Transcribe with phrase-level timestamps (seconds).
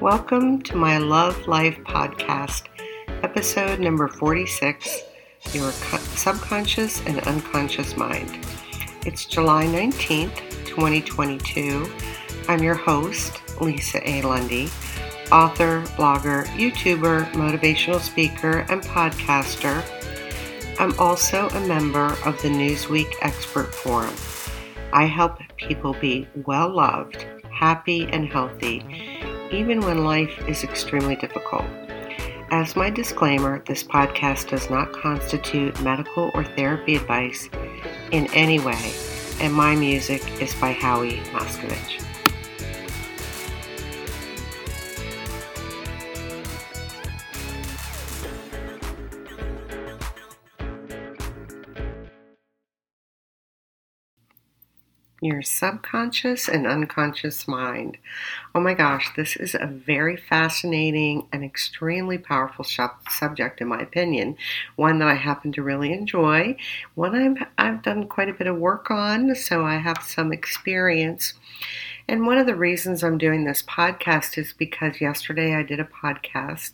[0.00, 2.66] Welcome to my Love Life podcast,
[3.24, 5.00] episode number 46
[5.52, 8.38] Your Subconscious and Unconscious Mind.
[9.04, 11.90] It's July 19th, 2022.
[12.48, 14.22] I'm your host, Lisa A.
[14.22, 14.66] Lundy,
[15.32, 19.84] author, blogger, YouTuber, motivational speaker, and podcaster.
[20.78, 24.14] I'm also a member of the Newsweek Expert Forum.
[24.92, 28.84] I help people be well loved, happy, and healthy,
[29.50, 31.66] even when life is extremely difficult.
[32.50, 37.50] As my disclaimer, this podcast does not constitute medical or therapy advice
[38.10, 38.92] in any way,
[39.40, 42.07] and my music is by Howie Moscovich.
[55.20, 57.96] Your subconscious and unconscious mind.
[58.54, 64.36] Oh my gosh, this is a very fascinating and extremely powerful subject, in my opinion.
[64.76, 66.56] One that I happen to really enjoy.
[66.94, 71.34] One I've, I've done quite a bit of work on, so I have some experience.
[72.06, 75.84] And one of the reasons I'm doing this podcast is because yesterday I did a
[75.84, 76.72] podcast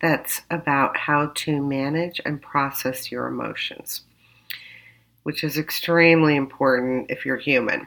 [0.00, 4.02] that's about how to manage and process your emotions
[5.28, 7.86] which is extremely important if you're human.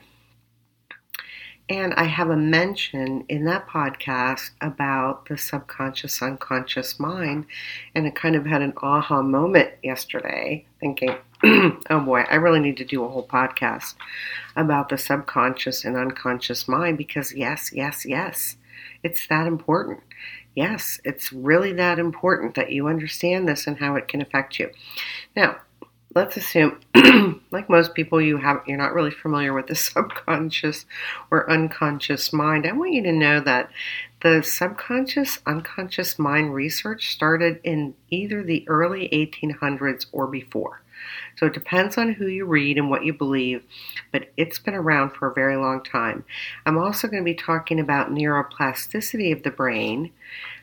[1.70, 7.48] And I have a mention in that podcast about the subconscious, unconscious mind.
[7.96, 12.78] And I kind of had an aha moment yesterday thinking, oh boy, I really need
[12.78, 13.96] to do a whole podcast
[14.56, 18.58] about the subconscious and unconscious mind because, yes, yes, yes,
[19.02, 20.02] it's that important.
[20.54, 24.70] Yes, it's really that important that you understand this and how it can affect you.
[25.36, 25.58] Now,
[26.14, 26.80] let's assume
[27.52, 30.86] like most people you have you're not really familiar with the subconscious
[31.30, 32.66] or unconscious mind.
[32.66, 33.70] I want you to know that
[34.22, 40.82] the subconscious unconscious mind research started in either the early 1800s or before.
[41.38, 43.64] So it depends on who you read and what you believe
[44.12, 46.26] but it's been around for a very long time.
[46.66, 50.12] I'm also going to be talking about neuroplasticity of the brain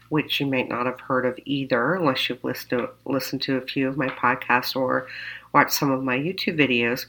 [0.08, 3.60] which you may not have heard of either unless you've listened to, listened to a
[3.60, 5.06] few of my podcasts or
[5.52, 7.06] watched some of my YouTube videos.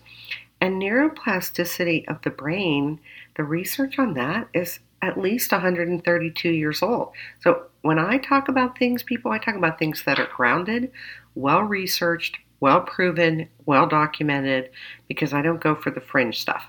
[0.62, 3.00] And neuroplasticity of the brain,
[3.38, 7.12] the research on that is at least 132 years old.
[7.42, 10.92] So when I talk about things, people, I talk about things that are grounded,
[11.36, 14.70] well researched, well proven, well documented,
[15.08, 16.66] because I don't go for the fringe stuff.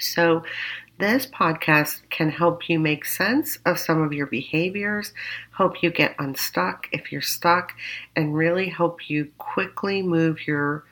[0.00, 0.42] So
[1.02, 5.12] this podcast can help you make sense of some of your behaviors,
[5.56, 7.72] help you get unstuck if you're stuck,
[8.14, 10.84] and really help you quickly move your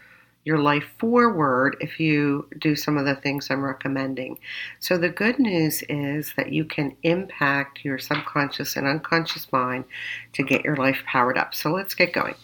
[0.43, 4.39] your life forward if you do some of the things I'm recommending.
[4.81, 9.85] So, the good news is that you can impact your subconscious and unconscious mind
[10.33, 11.55] to get your life powered up.
[11.55, 12.35] So, let's get going.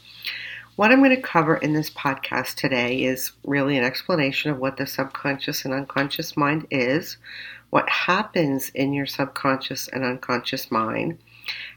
[0.76, 4.76] What I'm going to cover in this podcast today is really an explanation of what
[4.76, 7.16] the subconscious and unconscious mind is,
[7.70, 11.18] what happens in your subconscious and unconscious mind,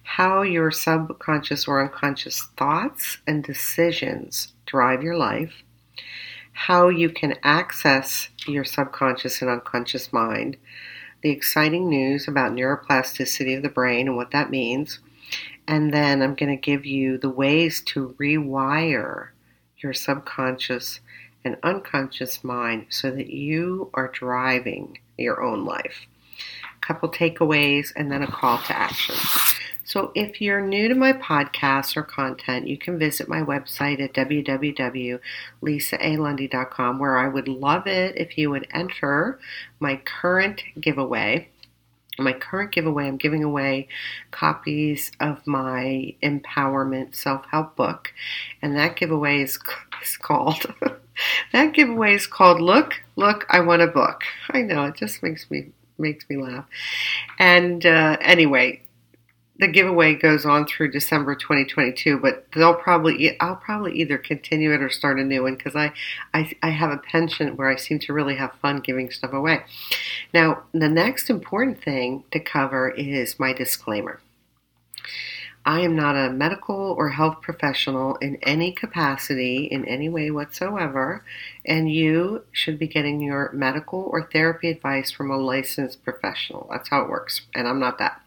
[0.04, 5.64] how your subconscious or unconscious thoughts and decisions drive your life,
[6.52, 10.58] how you can access your subconscious and unconscious mind,
[11.22, 15.00] the exciting news about neuroplasticity of the brain and what that means
[15.70, 19.28] and then I'm going to give you the ways to rewire
[19.78, 21.00] your subconscious
[21.46, 26.08] and unconscious mind so that you are driving your own life.
[26.76, 29.14] A couple takeaways and then a call to action.
[29.84, 34.14] So, if you're new to my podcast or content, you can visit my website at
[34.14, 39.40] www.lisaalundy.com, where I would love it if you would enter
[39.80, 41.50] my current giveaway
[42.20, 43.88] my current giveaway, I'm giving away
[44.32, 48.14] copies of my empowerment self help book,
[48.62, 49.58] and that giveaway is,
[50.02, 50.66] is called.
[51.54, 55.50] that giveaway is called "Look, Look, I Want a Book." I know it just makes
[55.50, 56.66] me makes me laugh.
[57.38, 58.82] And uh, anyway,
[59.60, 64.82] the giveaway goes on through December 2022, but they'll probably I'll probably either continue it
[64.82, 65.92] or start a new one because I,
[66.34, 69.64] I I have a penchant where I seem to really have fun giving stuff away.
[70.34, 74.22] Now, the next important thing to cover is my disclaimer.
[75.66, 81.26] I am not a medical or health professional in any capacity, in any way whatsoever,
[81.66, 86.70] and you should be getting your medical or therapy advice from a licensed professional.
[86.72, 88.22] That's how it works, and I'm not that.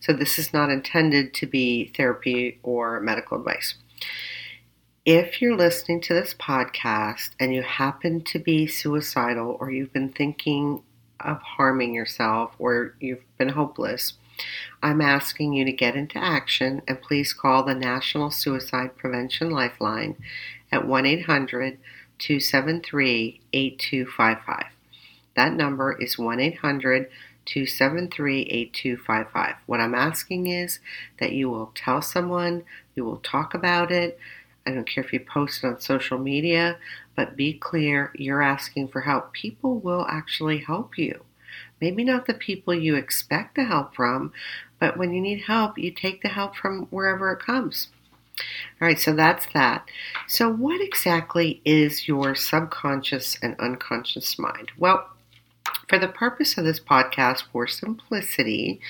[0.00, 3.74] So this is not intended to be therapy or medical advice.
[5.04, 10.10] If you're listening to this podcast and you happen to be suicidal or you've been
[10.10, 10.82] thinking
[11.20, 14.14] of harming yourself or you've been hopeless,
[14.82, 20.16] I'm asking you to get into action and please call the National Suicide Prevention Lifeline
[20.70, 21.78] at 1 800
[22.18, 24.64] 273 8255.
[25.34, 27.08] That number is 1 800
[27.48, 29.54] 273 8255.
[29.66, 30.80] What I'm asking is
[31.18, 32.64] that you will tell someone,
[32.94, 34.18] you will talk about it.
[34.66, 36.76] I don't care if you post it on social media,
[37.16, 39.32] but be clear you're asking for help.
[39.32, 41.24] People will actually help you.
[41.80, 44.32] Maybe not the people you expect the help from,
[44.78, 47.88] but when you need help, you take the help from wherever it comes.
[48.80, 49.88] All right, so that's that.
[50.28, 54.70] So, what exactly is your subconscious and unconscious mind?
[54.76, 55.08] Well,
[55.88, 58.80] for the purpose of this podcast, for simplicity,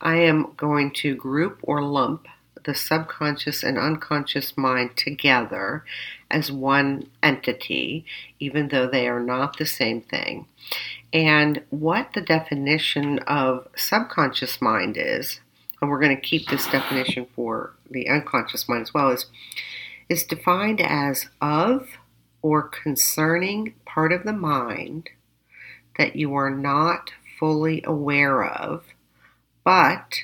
[0.00, 2.26] I am going to group or lump
[2.64, 5.84] the subconscious and unconscious mind together
[6.30, 8.04] as one entity,
[8.38, 10.46] even though they are not the same thing.
[11.12, 15.40] And what the definition of subconscious mind is,
[15.80, 19.26] and we're going to keep this definition for the unconscious mind as well, is,
[20.08, 21.88] is defined as of
[22.42, 25.10] or concerning part of the mind
[26.00, 28.82] that you are not fully aware of,
[29.62, 30.22] but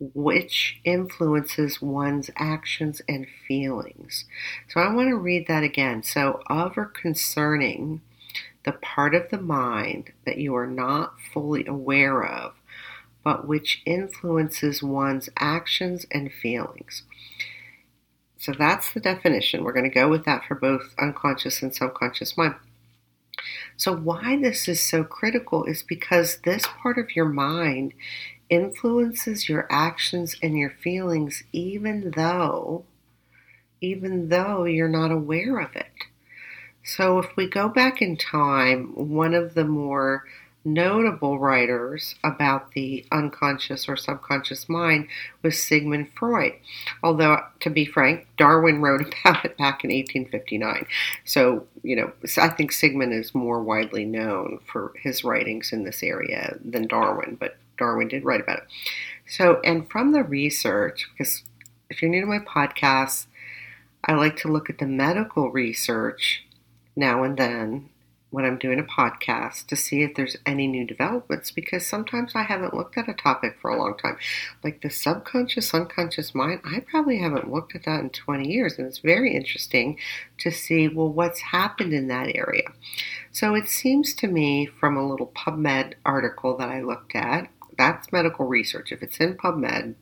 [0.00, 4.24] which influences one's actions and feelings.
[4.70, 6.02] So I want to read that again.
[6.02, 8.00] So, of or concerning
[8.64, 12.54] the part of the mind that you are not fully aware of,
[13.22, 17.02] but which influences one's actions and feelings.
[18.38, 19.62] So that's the definition.
[19.62, 22.54] We're going to go with that for both unconscious and subconscious mind.
[23.76, 27.92] So, why this is so critical is because this part of your mind
[28.48, 32.84] influences your actions and your feelings even though
[33.80, 35.92] even though you're not aware of it.
[36.82, 40.24] So if we go back in time, one of the more
[40.66, 45.06] notable writers about the unconscious or subconscious mind
[45.42, 46.54] was Sigmund Freud.
[47.02, 50.86] Although, to be frank, Darwin wrote about it back in 1859.
[51.24, 56.02] So, you know, I think Sigmund is more widely known for his writings in this
[56.02, 58.64] area than Darwin, but Darwin did write about it.
[59.28, 61.44] So, and from the research, because
[61.88, 63.26] if you're new to my podcast,
[64.04, 66.44] I like to look at the medical research
[66.96, 67.88] now and then
[68.36, 72.42] when I'm doing a podcast to see if there's any new developments because sometimes I
[72.42, 74.18] haven't looked at a topic for a long time.
[74.62, 78.86] Like the subconscious, unconscious mind, I probably haven't looked at that in 20 years, and
[78.86, 79.98] it's very interesting
[80.36, 82.68] to see well what's happened in that area.
[83.32, 87.48] So it seems to me from a little PubMed article that I looked at,
[87.78, 88.92] that's medical research.
[88.92, 89.94] If it's in PubMed,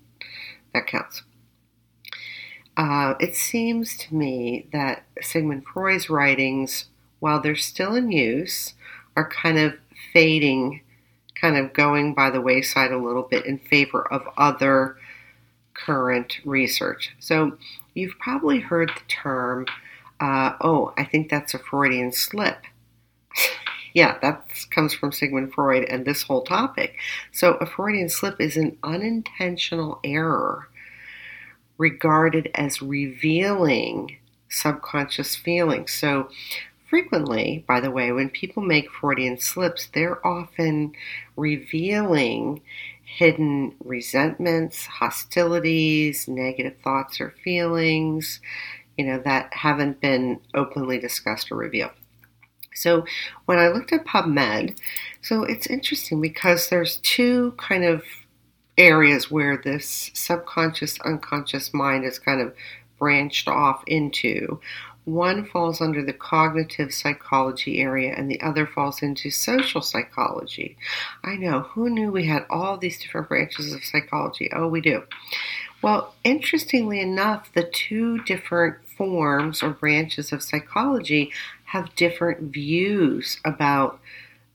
[0.73, 1.23] that counts.
[2.77, 6.87] Uh, it seems to me that Sigmund Freud's writings,
[7.25, 8.75] while they're still in use,
[9.17, 9.73] are kind of
[10.13, 10.83] fading,
[11.35, 14.99] kind of going by the wayside a little bit in favor of other
[15.73, 17.15] current research.
[17.19, 17.57] So
[17.95, 19.65] you've probably heard the term,
[20.21, 22.59] uh, oh, I think that's a Freudian slip.
[23.95, 26.99] yeah, that comes from Sigmund Freud and this whole topic.
[27.33, 30.69] So a Freudian slip is an unintentional error
[31.79, 34.19] regarded as revealing
[34.51, 35.91] subconscious feelings.
[35.91, 36.29] So,
[36.95, 40.93] frequently, by the way, when people make Freudian slips, they're often
[41.35, 42.63] revealing
[43.03, 48.39] hidden resentments, hostilities, negative thoughts or feelings,
[48.97, 51.91] you know, that haven't been openly discussed or revealed.
[52.77, 53.05] So
[53.47, 54.79] when I looked at PubMed,
[55.21, 58.05] so it's interesting because there's two kind of
[58.79, 62.55] areas where this subconscious, unconscious mind is kind of
[63.01, 64.61] branched off into.
[65.05, 70.77] One falls under the cognitive psychology area, and the other falls into social psychology.
[71.23, 74.51] I know, who knew we had all these different branches of psychology?
[74.53, 75.03] Oh, we do.
[75.83, 81.31] Well, interestingly enough, the two different forms or branches of psychology
[81.67, 84.01] have different views about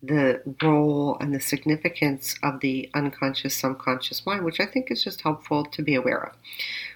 [0.02, 5.22] the role and the significance of the unconscious subconscious mind, which I think is just
[5.22, 6.34] helpful to be aware of.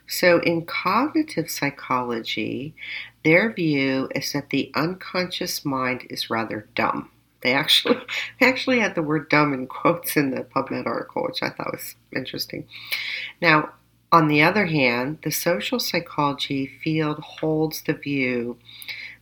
[0.08, 2.76] So, in cognitive psychology,
[3.24, 7.10] their view is that the unconscious mind is rather dumb.
[7.42, 7.98] They actually
[8.40, 11.72] they actually had the word dumb in quotes in the PubMed article, which I thought
[11.72, 12.68] was interesting.
[13.42, 13.74] Now,
[14.12, 18.58] on the other hand, the social psychology field holds the view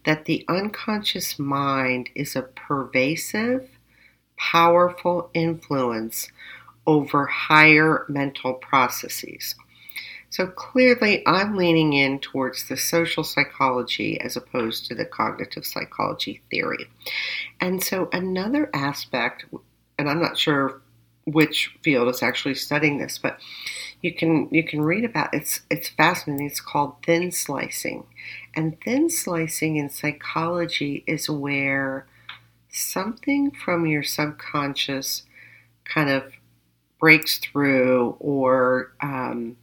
[0.04, 3.70] that the unconscious mind is a pervasive,
[4.38, 6.30] powerful influence
[6.86, 9.56] over higher mental processes.
[10.32, 16.42] So clearly, I'm leaning in towards the social psychology as opposed to the cognitive psychology
[16.50, 16.88] theory.
[17.60, 19.46] And so, another aspect
[20.02, 20.82] and I'm not sure
[21.26, 23.40] which field is actually studying this, but
[24.02, 26.48] you can you can read about it's it's fascinating.
[26.48, 28.08] It's called thin slicing,
[28.56, 32.08] and thin slicing in psychology is where
[32.70, 35.24] something from your subconscious
[35.86, 36.34] kind of
[37.00, 39.56] breaks through, or um,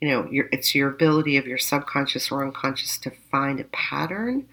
[0.00, 4.46] you know, your, it's your ability of your subconscious or unconscious to find a pattern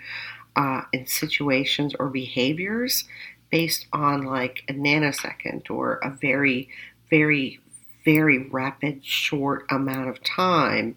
[0.55, 3.05] uh, in situations or behaviors
[3.50, 6.69] based on like a nanosecond or a very,
[7.09, 7.59] very,
[8.05, 10.95] very rapid, short amount of time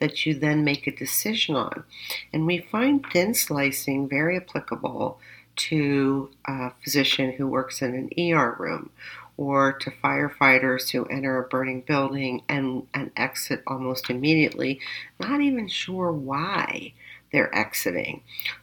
[0.00, 1.84] that you then make a decision on.
[2.32, 5.18] And we find thin slicing very applicable
[5.56, 8.90] to a physician who works in an ER room
[9.38, 14.80] or to firefighters who enter a burning building and, and exit almost immediately,
[15.20, 16.92] not even sure why
[17.32, 18.20] they're exiting,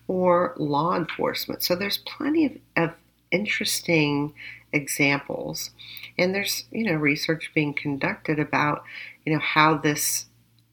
[0.07, 1.63] or law enforcement.
[1.63, 2.93] So there's plenty of, of
[3.31, 4.33] interesting
[4.73, 5.71] examples,
[6.17, 8.83] and there's you know research being conducted about
[9.25, 10.25] you know how this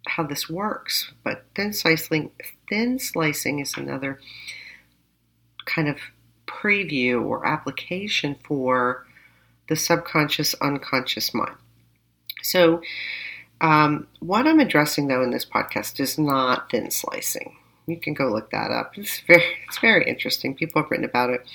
[0.06, 1.12] how this works.
[1.22, 2.32] But thin slicing
[2.68, 4.18] thin slicing is another
[5.64, 5.98] kind of
[6.46, 9.06] preview or application for
[9.68, 11.56] the subconscious unconscious mind.
[12.42, 12.82] So,
[13.60, 17.56] um, what I'm addressing though in this podcast is not thin slicing.
[17.86, 18.96] You can go look that up.
[18.96, 20.54] It's very, it's very interesting.
[20.54, 21.46] People have written about it.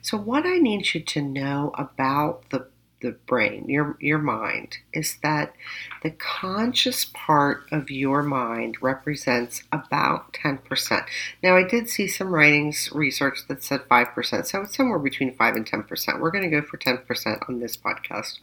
[0.00, 2.66] So, what I need you to know about the
[3.02, 5.54] the brain, your your mind, is that
[6.02, 11.04] the conscious part of your mind represents about 10%.
[11.42, 15.56] Now I did see some writings research that said 5%, so it's somewhere between 5
[15.56, 16.20] and 10%.
[16.20, 18.38] We're going to go for 10% on this podcast.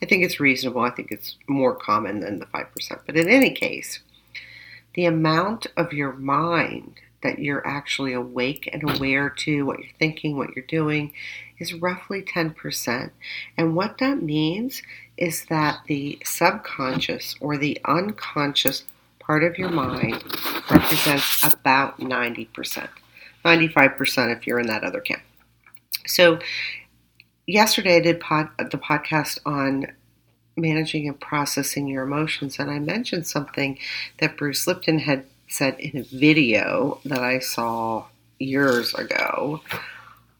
[0.00, 0.82] I think it's reasonable.
[0.82, 2.66] I think it's more common than the 5%.
[3.06, 4.00] But in any case,
[4.94, 10.36] the amount of your mind that you're actually awake and aware to what you're thinking,
[10.36, 11.12] what you're doing,
[11.58, 13.10] is roughly 10%.
[13.56, 14.82] And what that means
[15.16, 18.84] is that the subconscious or the unconscious
[19.20, 20.22] part of your mind
[20.70, 22.88] represents about 90%.
[23.44, 25.22] 95% if you're in that other camp.
[26.06, 26.38] So,
[27.46, 29.86] yesterday I did pod, the podcast on
[30.56, 33.78] managing and processing your emotions, and I mentioned something
[34.18, 38.06] that Bruce Lipton had said in a video that I saw
[38.38, 39.60] years ago.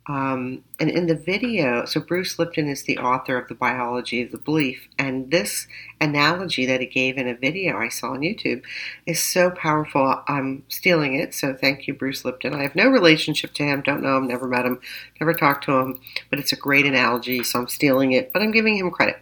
[0.09, 4.33] Um, and in the video, so Bruce Lipton is the author of The Biology of
[4.33, 5.69] the Belief, and this
[6.01, 8.65] analogy that he gave in a video I saw on YouTube
[9.07, 10.25] is so powerful.
[10.27, 12.53] I'm stealing it, so thank you, Bruce Lipton.
[12.53, 14.81] I have no relationship to him, don't know him, never met him,
[15.21, 18.51] never talked to him, but it's a great analogy, so I'm stealing it, but I'm
[18.51, 19.21] giving him credit.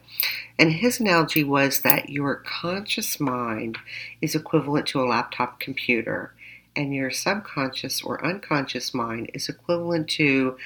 [0.58, 3.76] And his analogy was that your conscious mind
[4.22, 6.32] is equivalent to a laptop computer,
[6.76, 10.56] and your subconscious or unconscious mind is equivalent to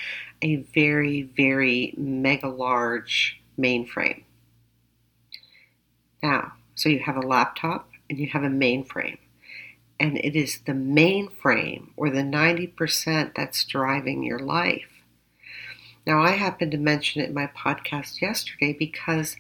[0.43, 4.23] a very, very mega large mainframe.
[6.23, 9.19] Now, so you have a laptop and you have a mainframe,
[9.99, 14.89] and it is the mainframe or the 90% that's driving your life.
[16.07, 19.37] Now, I happened to mention it in my podcast yesterday because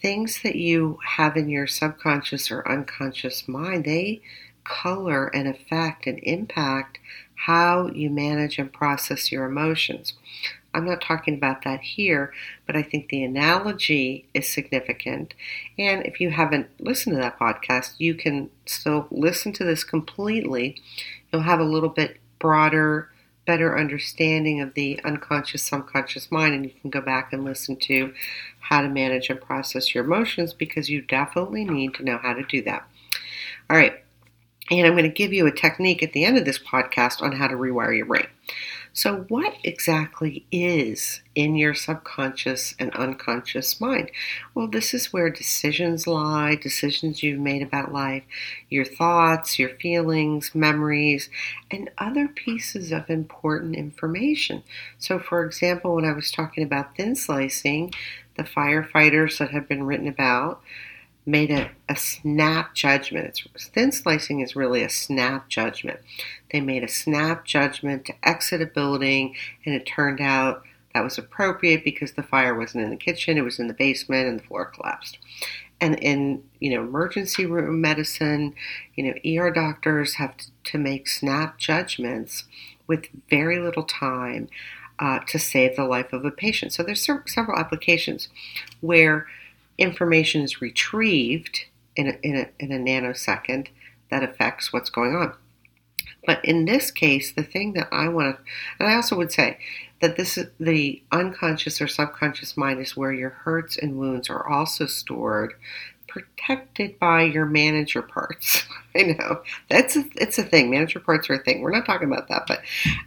[0.00, 4.22] things that you have in your subconscious or unconscious mind, they
[4.64, 6.98] color and affect and impact
[7.46, 10.14] how you manage and process your emotions.
[10.72, 12.32] I'm not talking about that here,
[12.66, 15.34] but I think the analogy is significant.
[15.78, 20.80] And if you haven't listened to that podcast, you can still listen to this completely.
[21.32, 23.10] You'll have a little bit broader
[23.50, 28.14] better understanding of the unconscious, subconscious mind, and you can go back and listen to
[28.60, 32.44] how to manage and process your emotions because you definitely need to know how to
[32.44, 32.86] do that.
[33.68, 34.04] All right,
[34.70, 37.32] and I'm going to give you a technique at the end of this podcast on
[37.32, 38.26] how to rewire your brain.
[38.92, 44.10] So, what exactly is in your subconscious and unconscious mind?
[44.52, 48.24] Well, this is where decisions lie, decisions you've made about life,
[48.68, 51.30] your thoughts, your feelings, memories,
[51.70, 54.64] and other pieces of important information.
[54.98, 57.92] So, for example, when I was talking about thin slicing,
[58.36, 60.62] the firefighters that have been written about,
[61.30, 63.26] made a, a snap judgment.
[63.54, 66.00] It's, thin slicing is really a snap judgment.
[66.52, 71.18] They made a snap judgment to exit a building, and it turned out that was
[71.18, 74.44] appropriate because the fire wasn't in the kitchen, it was in the basement, and the
[74.44, 75.18] floor collapsed.
[75.80, 78.54] And in you know emergency room medicine,
[78.96, 80.34] you know ER doctors have
[80.64, 82.44] to, make snap judgments
[82.86, 84.48] with very little time
[84.98, 86.72] uh, to save the life of a patient.
[86.72, 88.28] So there's several applications
[88.80, 89.26] where
[89.80, 91.64] information is retrieved
[91.96, 93.68] in a, in a, in a nanosecond
[94.10, 95.34] that affects what's going on.
[96.26, 98.42] But in this case, the thing that I want to,
[98.78, 99.58] and I also would say,
[100.00, 104.46] that this is the unconscious or subconscious mind is where your hurts and wounds are
[104.46, 105.54] also stored
[106.10, 108.64] protected by your manager parts.
[108.96, 110.70] I know that's a, it's a thing.
[110.70, 111.62] Manager parts are a thing.
[111.62, 112.60] We're not talking about that, but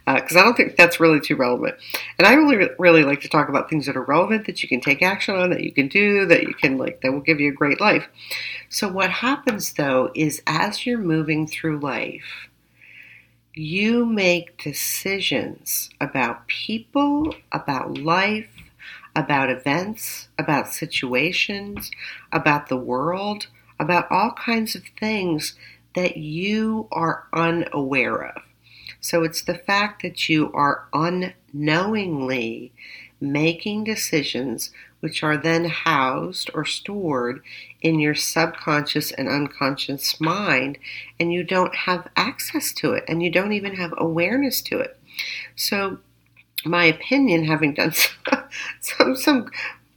[0.06, 1.76] because uh, I don't think that's really too relevant.
[2.18, 4.80] And I really really like to talk about things that are relevant that you can
[4.80, 7.50] take action on, that you can do, that you can like that will give you
[7.50, 8.06] a great life.
[8.68, 12.48] So what happens though is as you're moving through life,
[13.54, 18.53] you make decisions about people, about life,
[19.16, 21.90] about events, about situations,
[22.32, 23.46] about the world,
[23.78, 25.54] about all kinds of things
[25.94, 28.42] that you are unaware of.
[29.00, 32.72] So it's the fact that you are unknowingly
[33.20, 37.42] making decisions which are then housed or stored
[37.82, 40.78] in your subconscious and unconscious mind,
[41.20, 44.98] and you don't have access to it and you don't even have awareness to it.
[45.54, 45.98] So
[46.64, 47.92] my opinion, having done
[48.80, 49.50] some, some,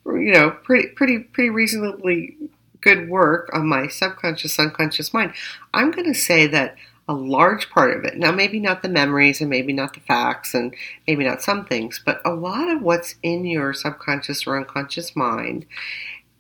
[0.06, 2.38] you know, pretty, pretty, pretty reasonably
[2.82, 5.34] good work on my subconscious, unconscious mind,
[5.74, 6.76] I'm going to say that
[7.10, 10.54] a large part of it, now maybe not the memories and maybe not the facts
[10.54, 10.76] and
[11.08, 15.66] maybe not some things, but a lot of what's in your subconscious or unconscious mind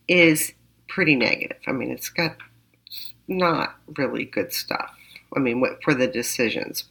[0.07, 0.53] is
[0.89, 1.57] pretty negative.
[1.67, 2.35] I mean, it's got
[3.27, 4.96] not really good stuff.
[5.35, 6.85] I mean, for the decisions.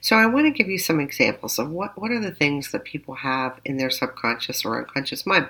[0.00, 2.84] So I want to give you some examples of what, what are the things that
[2.84, 5.48] people have in their subconscious or unconscious mind.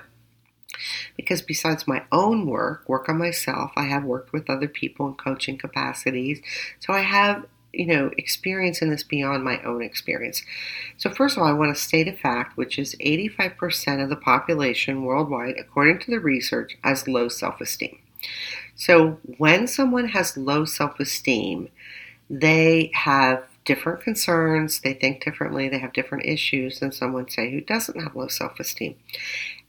[1.15, 5.15] Because besides my own work, work on myself, I have worked with other people in
[5.15, 6.41] coaching capacities.
[6.79, 10.43] So I have, you know, experience in this beyond my own experience.
[10.97, 14.15] So first of all, I want to state a fact, which is 85% of the
[14.15, 17.99] population worldwide, according to the research, has low self-esteem.
[18.75, 21.69] So when someone has low self-esteem,
[22.31, 27.59] they have different concerns, they think differently, they have different issues than someone, say, who
[27.59, 28.95] doesn't have low self esteem.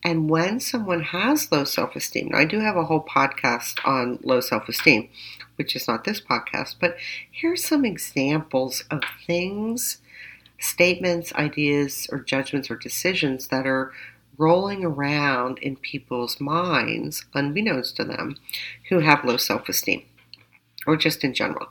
[0.05, 4.21] And when someone has low self esteem, now I do have a whole podcast on
[4.23, 5.09] low self esteem,
[5.57, 6.97] which is not this podcast, but
[7.33, 9.99] here's some examples of things,
[10.61, 13.93] statements, ideas, or judgments or decisions that are
[14.39, 18.37] rolling around in people's minds, unbeknownst to them,
[18.89, 20.05] who have low self esteem
[20.87, 21.69] or just in general.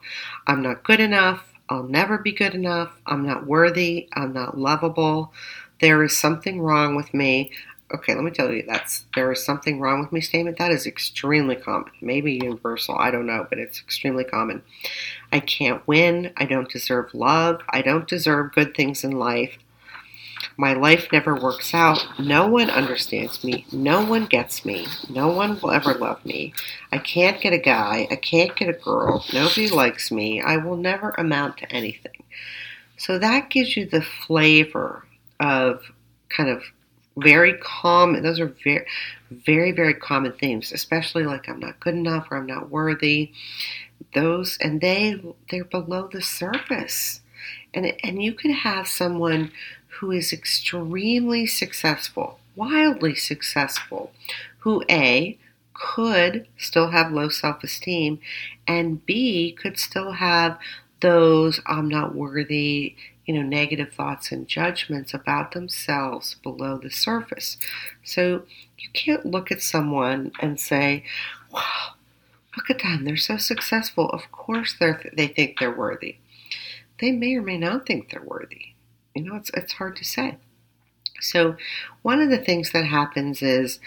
[0.48, 1.54] I'm not good enough.
[1.70, 2.98] I'll never be good enough.
[3.06, 4.10] I'm not worthy.
[4.14, 5.34] I'm not lovable.
[5.80, 7.52] There is something wrong with me.
[7.94, 10.58] Okay, let me tell you that's there is something wrong with me statement.
[10.58, 11.92] That is extremely common.
[12.00, 14.64] Maybe universal, I don't know, but it's extremely common.
[15.32, 16.32] I can't win.
[16.38, 17.62] I don't deserve love.
[17.70, 19.58] I don't deserve good things in life.
[20.62, 22.06] My life never works out.
[22.20, 23.66] No one understands me.
[23.72, 24.86] No one gets me.
[25.10, 26.54] No one will ever love me.
[26.92, 28.08] I can't get a guy.
[28.12, 29.26] I can't get a girl.
[29.34, 30.40] Nobody likes me.
[30.40, 32.22] I will never amount to anything.
[32.96, 35.04] So that gives you the flavor
[35.40, 35.82] of
[36.30, 36.62] kind of
[37.18, 38.22] very common.
[38.22, 38.86] Those are very,
[39.32, 43.32] very, very common themes, especially like I'm not good enough or I'm not worthy.
[44.14, 45.20] Those and they
[45.50, 47.22] they're below the surface,
[47.74, 49.52] and and you could have someone
[50.00, 54.12] who is extremely successful, wildly successful,
[54.60, 55.38] who A,
[55.74, 58.20] could still have low self esteem,
[58.68, 60.58] and B, could still have
[61.02, 67.58] those I'm not worthy, you know, negative thoughts and judgments about themselves below the surface.
[68.04, 68.44] So
[68.78, 71.04] you can't look at someone and say,
[71.52, 71.94] wow,
[72.56, 74.10] look at them, they're so successful.
[74.10, 76.18] Of course they're they think they're worthy.
[77.00, 78.71] They may or may not think they're worthy.
[79.16, 80.38] You know, it's, it's hard to say.
[81.20, 81.56] So,
[82.02, 83.80] one of the things that happens is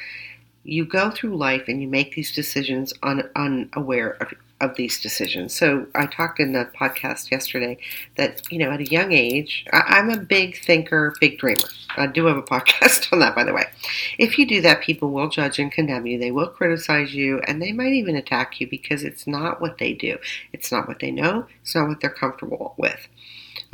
[0.63, 5.55] you go through life and you make these decisions un, unaware of, of these decisions.
[5.55, 7.79] So, I talked in the podcast yesterday
[8.17, 11.69] that, you know, at a young age, I, I'm a big thinker, big dreamer.
[11.97, 13.65] I do have a podcast on that, by the way.
[14.19, 16.19] If you do that, people will judge and condemn you.
[16.19, 19.93] They will criticize you, and they might even attack you because it's not what they
[19.93, 20.19] do.
[20.53, 21.47] It's not what they know.
[21.63, 23.09] It's not what they're comfortable with.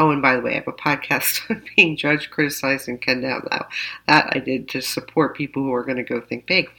[0.00, 3.46] Oh, and by the way, I have a podcast on being judged, criticized, and condemned.
[3.50, 3.68] Now,
[4.08, 6.70] that I did to support people who are going to go think big.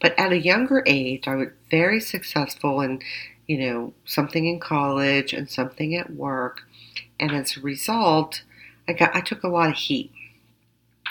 [0.00, 3.02] But at a younger age, I was very successful in,
[3.48, 6.62] you know, something in college and something at work.
[7.18, 8.42] And as a result,
[8.86, 10.12] I got I took a lot of heat.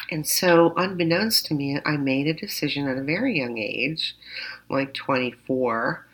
[0.10, 4.16] And so, unbeknownst to me, I made a decision at a very young age,
[4.70, 6.06] like 24,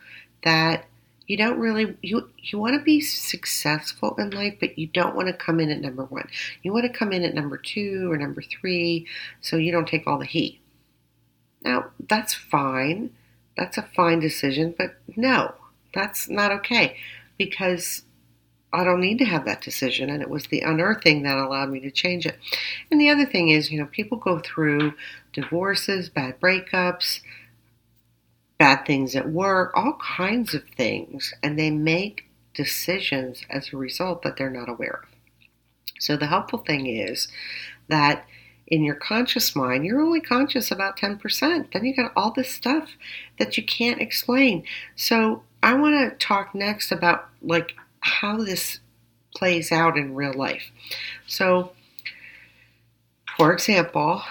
[0.42, 0.86] that
[1.28, 5.28] you don't really you you want to be successful in life but you don't want
[5.28, 6.28] to come in at number one
[6.62, 9.06] you want to come in at number two or number three
[9.40, 10.60] so you don't take all the heat
[11.62, 13.10] now that's fine
[13.56, 15.54] that's a fine decision but no
[15.94, 16.96] that's not okay
[17.36, 18.02] because
[18.72, 20.10] I don't need to have that decision.
[20.10, 22.36] And it was the unearthing that allowed me to change it.
[22.90, 24.92] And the other thing is, you know, people go through
[25.32, 27.20] divorces, bad breakups,
[28.58, 34.22] bad things at work, all kinds of things, and they make decisions as a result
[34.22, 35.08] that they're not aware of.
[36.00, 37.28] So the helpful thing is
[37.88, 38.26] that
[38.66, 41.72] in your conscious mind, you're only conscious about 10%.
[41.72, 42.90] Then you got all this stuff
[43.38, 44.64] that you can't explain.
[44.94, 48.80] So I want to talk next about like how this
[49.34, 50.70] plays out in real life.
[51.26, 51.72] So
[53.36, 54.22] for example,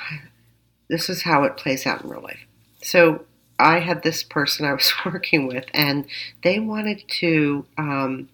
[0.89, 2.45] this is how it plays out in real life.
[2.83, 3.25] So
[3.59, 6.05] I had this person I was working with, and
[6.43, 8.29] they wanted to, um,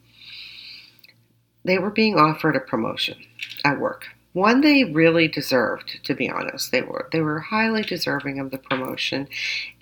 [1.64, 3.18] they were being offered a promotion
[3.64, 4.08] at work.
[4.34, 6.72] One they really deserved, to be honest.
[6.72, 9.28] They were they were highly deserving of the promotion,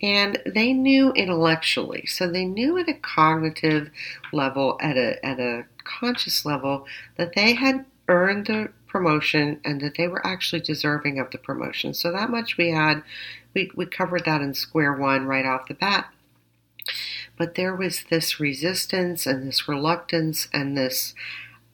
[0.02, 2.06] and they knew intellectually.
[2.06, 3.90] So they knew at a cognitive
[4.34, 9.96] level, at a at a conscious level, that they had earned the promotion and that
[9.96, 11.94] they were actually deserving of the promotion.
[11.94, 13.04] So that much we had,
[13.54, 16.12] we, we covered that in square one right off the bat.
[17.38, 21.16] But there was this resistance and this reluctance and this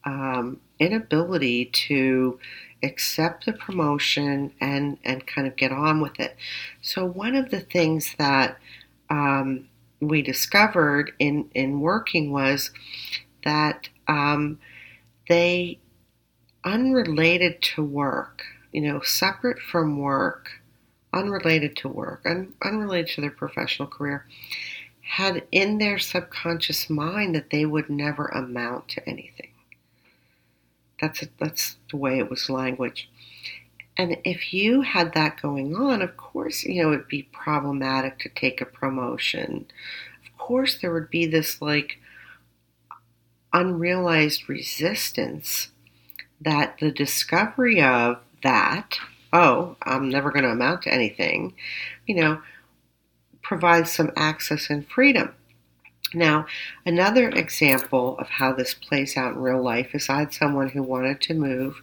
[0.04, 2.38] um, inability to
[2.82, 6.36] accept the promotion and, and kind of get on with it.
[6.80, 8.58] So, one of the things that
[9.10, 9.68] um,
[10.00, 12.70] we discovered in, in working was
[13.44, 14.58] that um,
[15.28, 15.78] they
[16.64, 20.50] unrelated to work, you know, separate from work,
[21.12, 24.26] unrelated to work, un- unrelated to their professional career,
[25.02, 29.50] had in their subconscious mind that they would never amount to anything.
[31.00, 33.08] That's a, that's the way it was language.
[33.96, 38.28] And if you had that going on, of course, you know, it'd be problematic to
[38.28, 39.66] take a promotion.
[40.24, 41.98] Of course, there would be this like
[43.52, 45.70] unrealized resistance
[46.40, 48.98] that the discovery of that,
[49.32, 51.54] oh, I'm never going to amount to anything,
[52.06, 52.40] you know,
[53.42, 55.34] provides some access and freedom.
[56.14, 56.46] Now,
[56.86, 60.82] another example of how this plays out in real life is I had someone who
[60.82, 61.82] wanted to move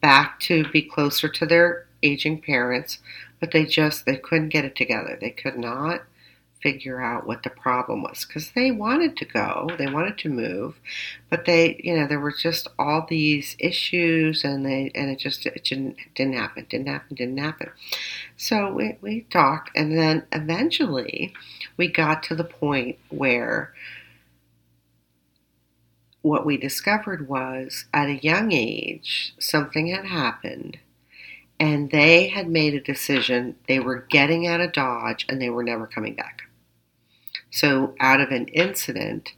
[0.00, 2.98] back to be closer to their aging parents,
[3.40, 5.18] but they just they couldn't get it together.
[5.20, 6.02] They could not
[6.64, 10.80] figure out what the problem was because they wanted to go, they wanted to move,
[11.28, 15.44] but they, you know, there were just all these issues, and they, and it just
[15.44, 17.68] it didn't didn't happen, didn't happen, didn't happen.
[18.38, 21.34] So we we talked, and then eventually
[21.76, 23.74] we got to the point where
[26.22, 30.78] what we discovered was at a young age something had happened
[31.60, 35.62] and they had made a decision they were getting out of dodge and they were
[35.62, 36.44] never coming back
[37.54, 39.32] so, out of an incident,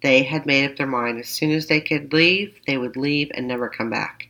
[0.00, 3.28] they had made up their mind as soon as they could leave, they would leave
[3.34, 4.28] and never come back.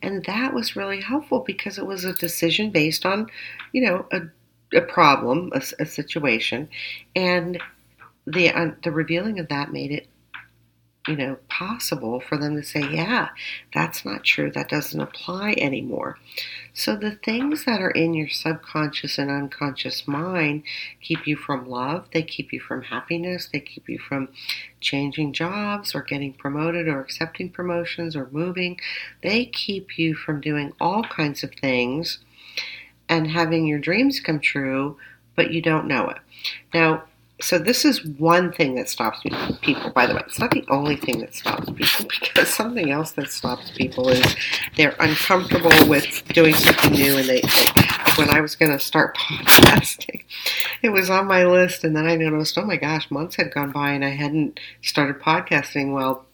[0.00, 3.26] And that was really helpful because it was a decision based on,
[3.72, 4.22] you know, a,
[4.74, 6.70] a problem, a, a situation.
[7.14, 7.60] And
[8.26, 10.06] the, uh, the revealing of that made it
[11.08, 13.30] you know, possible for them to say, yeah,
[13.72, 14.50] that's not true.
[14.50, 16.18] That doesn't apply anymore.
[16.74, 20.62] So the things that are in your subconscious and unconscious mind
[21.00, 22.06] keep you from love.
[22.12, 23.48] They keep you from happiness.
[23.50, 24.28] They keep you from
[24.80, 28.78] changing jobs or getting promoted or accepting promotions or moving.
[29.22, 32.18] They keep you from doing all kinds of things
[33.08, 34.98] and having your dreams come true,
[35.34, 36.18] but you don't know it.
[36.74, 37.04] Now,
[37.40, 39.20] so this is one thing that stops
[39.60, 39.90] people.
[39.90, 43.30] By the way, it's not the only thing that stops people because something else that
[43.30, 44.36] stops people is
[44.76, 47.16] they're uncomfortable with doing something new.
[47.16, 47.66] And they, they
[48.16, 50.24] when I was going to start podcasting,
[50.82, 53.70] it was on my list, and then I noticed, oh my gosh, months had gone
[53.70, 55.94] by and I hadn't started podcasting.
[55.94, 56.26] Well,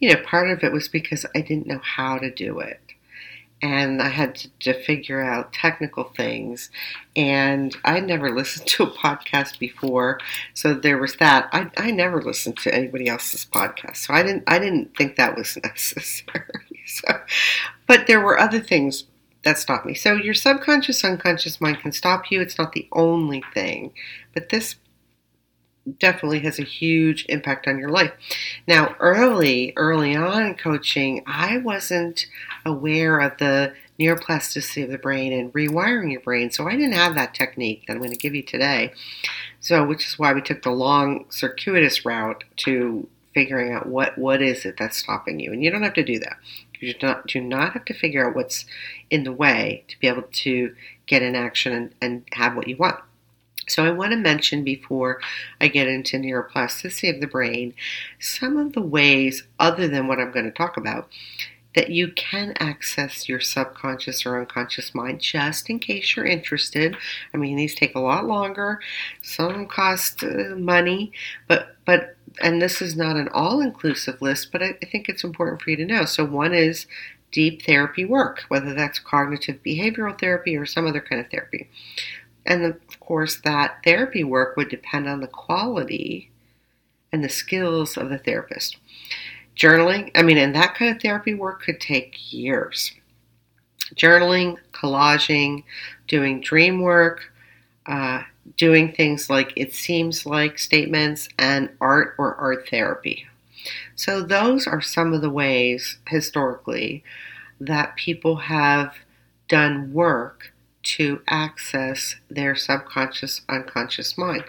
[0.00, 2.80] you know, part of it was because I didn't know how to do it
[3.62, 6.70] and I had to, to, figure out technical things.
[7.16, 10.20] And I never listened to a podcast before,
[10.52, 11.48] so there was that.
[11.52, 15.36] I, I never listened to anybody else's podcast, so I didn't I didn't think that
[15.36, 16.44] was necessary.
[16.86, 17.08] So,
[17.86, 19.04] but there were other things
[19.42, 19.94] that stopped me.
[19.94, 22.42] So your subconscious, unconscious mind can stop you.
[22.42, 23.92] It's not the only thing,
[24.34, 24.76] but this
[25.98, 28.12] definitely has a huge impact on your life.
[28.66, 32.26] Now, early, early on in coaching, I wasn't
[32.64, 37.14] aware of the neuroplasticity of the brain and rewiring your brain, so I didn't have
[37.14, 38.92] that technique that I'm going to give you today.
[39.60, 44.40] So, which is why we took the long, circuitous route to figuring out what what
[44.40, 46.36] is it that's stopping you, and you don't have to do that.
[46.80, 48.66] You do not do not have to figure out what's
[49.10, 50.74] in the way to be able to
[51.06, 53.00] get in action and, and have what you want.
[53.66, 55.20] So, I want to mention before
[55.60, 57.74] I get into neuroplasticity of the brain
[58.20, 61.08] some of the ways, other than what I'm going to talk about,
[61.74, 66.96] that you can access your subconscious or unconscious mind just in case you're interested.
[67.32, 68.80] I mean, these take a lot longer.
[69.22, 71.12] Some cost uh, money,
[71.48, 75.62] but but and this is not an all-inclusive list, but I, I think it's important
[75.62, 76.04] for you to know.
[76.04, 76.86] So one is
[77.30, 81.68] deep therapy work, whether that's cognitive behavioral therapy or some other kind of therapy.
[82.46, 86.30] And of course, that therapy work would depend on the quality
[87.12, 88.76] and the skills of the therapist.
[89.56, 92.92] Journaling, I mean, and that kind of therapy work could take years.
[93.94, 95.62] Journaling, collaging,
[96.08, 97.32] doing dream work,
[97.86, 98.22] uh,
[98.56, 103.26] doing things like it seems like statements and art or art therapy.
[103.94, 107.04] So, those are some of the ways historically
[107.60, 108.94] that people have
[109.48, 110.52] done work
[110.84, 114.44] to access their subconscious, unconscious mind.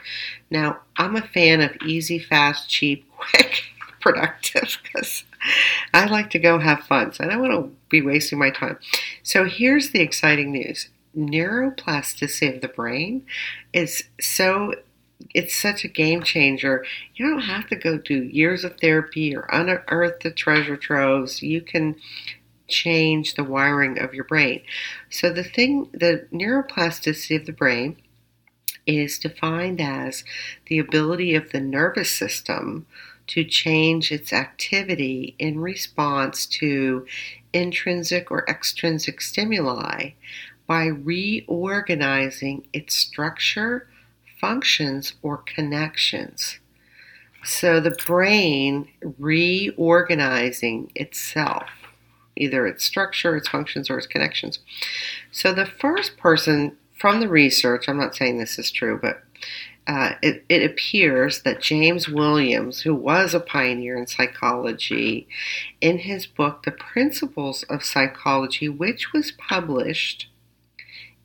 [0.49, 3.63] Now, I'm a fan of easy, fast, cheap, quick,
[3.99, 5.23] productive because
[5.93, 7.13] I like to go have fun.
[7.13, 8.77] So I don't want to be wasting my time.
[9.23, 13.25] So here's the exciting news neuroplasticity of the brain
[13.71, 14.73] is so
[15.33, 16.85] it's such a game changer.
[17.15, 21.41] You don't have to go do years of therapy or unearth the treasure troves.
[21.41, 21.95] You can
[22.67, 24.61] change the wiring of your brain.
[25.09, 27.97] So, the thing, the neuroplasticity of the brain
[28.85, 30.23] is defined as
[30.67, 32.85] the ability of the nervous system
[33.27, 37.07] to change its activity in response to
[37.53, 40.11] intrinsic or extrinsic stimuli
[40.67, 43.87] by reorganizing its structure,
[44.39, 46.59] functions, or connections.
[47.43, 48.87] So the brain
[49.19, 51.69] reorganizing itself
[52.37, 54.59] either its structure, its functions, or its connections.
[55.31, 59.23] So the first person from the research, I'm not saying this is true, but
[59.87, 65.27] uh, it, it, appears that James Williams, who was a pioneer in psychology,
[65.79, 70.27] in his book, The Principles of Psychology, which was published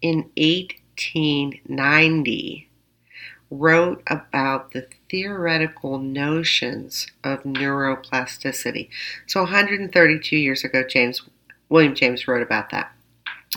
[0.02, 2.68] in 1890,
[3.50, 8.88] wrote about the theoretical notions of neuroplasticity.
[9.26, 11.22] So 132 years ago, James
[11.68, 12.92] William James wrote about that.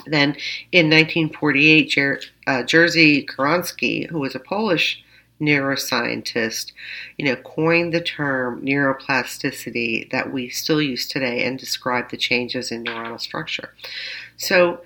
[0.06, 0.36] Then
[0.72, 5.04] in 1948, Jer- uh, Jerzy Konorski, who was a Polish
[5.40, 6.72] neuroscientist,
[7.18, 12.72] you know, coined the term neuroplasticity that we still use today and describe the changes
[12.72, 13.74] in neuronal structure.
[14.38, 14.82] So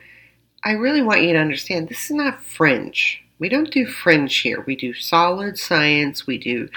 [0.63, 4.61] I really want you to understand this is not fringe we don't do fringe here.
[4.61, 6.25] We do solid science.
[6.25, 6.69] We do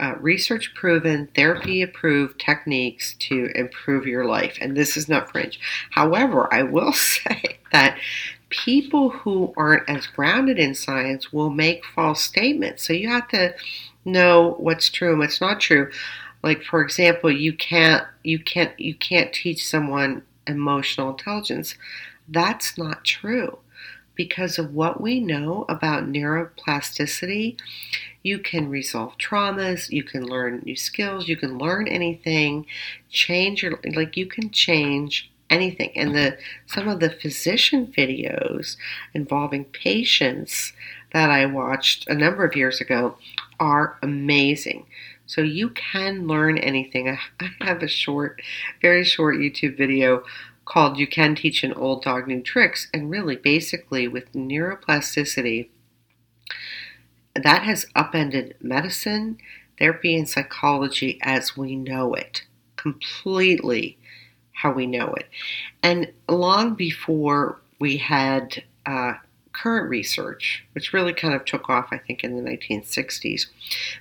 [0.00, 4.58] uh, research proven, therapy approved techniques to improve your life.
[4.60, 5.60] And this is not fringe.
[5.90, 7.98] However, I will say that
[8.48, 12.86] people who aren't as grounded in science will make false statements.
[12.86, 13.54] So you have to
[14.04, 15.90] know what's true and what's not true.
[16.42, 21.74] Like for example, you can't you can't you can't teach someone emotional intelligence.
[22.28, 23.58] That's not true
[24.14, 27.58] because of what we know about neuroplasticity.
[28.22, 32.66] You can resolve traumas, you can learn new skills, you can learn anything,
[33.10, 35.90] change your like you can change anything.
[35.94, 38.76] And the some of the physician videos
[39.12, 40.72] involving patients
[41.12, 43.16] that I watched a number of years ago
[43.60, 44.86] are amazing.
[45.26, 47.08] So you can learn anything.
[47.40, 48.42] I have a short,
[48.82, 50.24] very short YouTube video
[50.64, 52.88] called You Can Teach an Old Dog New Tricks.
[52.92, 55.68] And really, basically, with neuroplasticity,
[57.34, 59.38] that has upended medicine,
[59.78, 62.42] therapy, and psychology as we know it
[62.84, 63.96] completely
[64.52, 65.26] how we know it.
[65.82, 69.14] And long before we had uh,
[69.52, 73.46] current research, which really kind of took off, I think, in the 1960s,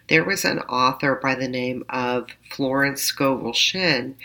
[0.09, 4.15] there was an author by the name of Florence Scovel Shinn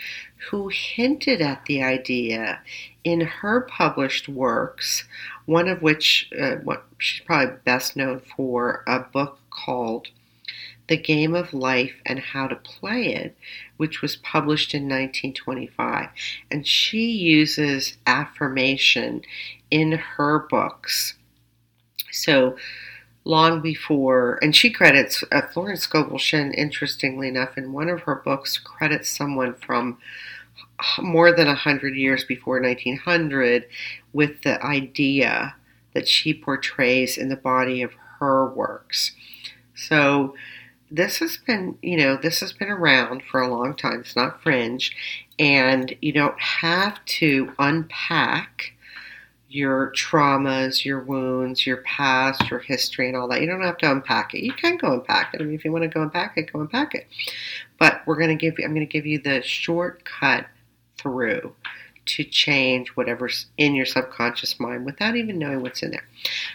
[0.49, 2.61] who hinted at the idea
[3.03, 5.05] in her published works,
[5.45, 10.07] one of which uh, what she's probably best known for a book called
[10.87, 13.37] The Game of Life and How to Play It,
[13.77, 16.09] which was published in 1925.
[16.49, 19.21] And she uses affirmation
[19.69, 21.15] in her books.
[22.11, 22.57] So,
[23.25, 28.57] long before, and she credits uh, Florence Scovel interestingly enough, in one of her books,
[28.57, 29.97] credits someone from
[30.99, 33.65] more than 100 years before 1900
[34.13, 35.55] with the idea
[35.93, 39.13] that she portrays in the body of her works.
[39.75, 40.35] So,
[40.91, 43.99] this has been, you know, this has been around for a long time.
[43.99, 44.95] It's not fringe,
[45.37, 48.73] and you don't have to unpack
[49.49, 53.41] your traumas, your wounds, your past, your history, and all that.
[53.41, 54.43] You don't have to unpack it.
[54.43, 55.41] You can go unpack it.
[55.41, 57.07] I mean, if you want to go unpack it, go unpack it.
[57.79, 60.45] But we're going to give you, I'm going to give you the shortcut
[60.97, 61.55] through
[62.05, 66.05] to change whatever's in your subconscious mind without even knowing what's in there.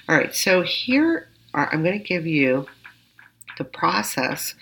[0.08, 2.66] All right, so here are, I'm going to give you
[3.58, 4.54] the process